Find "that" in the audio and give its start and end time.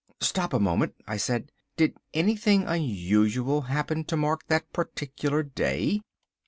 4.47-4.73